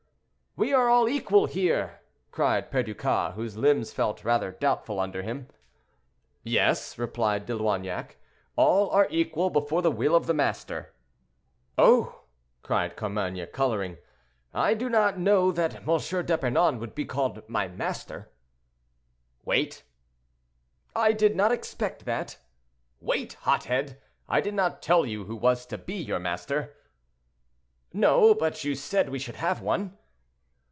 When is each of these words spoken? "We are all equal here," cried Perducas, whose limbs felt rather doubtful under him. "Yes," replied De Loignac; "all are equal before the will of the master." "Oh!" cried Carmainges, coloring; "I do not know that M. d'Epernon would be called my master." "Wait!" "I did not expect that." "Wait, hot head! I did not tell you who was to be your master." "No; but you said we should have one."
"We 0.57 0.73
are 0.73 0.89
all 0.89 1.07
equal 1.07 1.45
here," 1.45 2.01
cried 2.29 2.69
Perducas, 2.71 3.35
whose 3.35 3.55
limbs 3.55 3.93
felt 3.93 4.25
rather 4.25 4.51
doubtful 4.51 4.99
under 4.99 5.21
him. 5.21 5.47
"Yes," 6.43 6.97
replied 6.99 7.45
De 7.45 7.55
Loignac; 7.55 8.17
"all 8.57 8.89
are 8.89 9.07
equal 9.09 9.49
before 9.49 9.81
the 9.81 9.89
will 9.89 10.13
of 10.13 10.27
the 10.27 10.33
master." 10.33 10.91
"Oh!" 11.77 12.23
cried 12.63 12.97
Carmainges, 12.97 13.53
coloring; 13.53 13.97
"I 14.53 14.73
do 14.73 14.89
not 14.89 15.17
know 15.17 15.53
that 15.53 15.75
M. 15.75 15.85
d'Epernon 16.25 16.79
would 16.79 16.95
be 16.95 17.05
called 17.05 17.47
my 17.47 17.69
master." 17.69 18.29
"Wait!" 19.45 19.83
"I 20.93 21.13
did 21.13 21.33
not 21.33 21.53
expect 21.53 22.03
that." 22.03 22.37
"Wait, 22.99 23.35
hot 23.35 23.63
head! 23.63 24.01
I 24.27 24.41
did 24.41 24.53
not 24.55 24.81
tell 24.81 25.05
you 25.05 25.23
who 25.23 25.35
was 25.37 25.65
to 25.67 25.77
be 25.77 25.95
your 25.95 26.19
master." 26.19 26.75
"No; 27.93 28.33
but 28.35 28.65
you 28.65 28.75
said 28.75 29.07
we 29.07 29.17
should 29.17 29.37
have 29.37 29.61
one." 29.61 29.97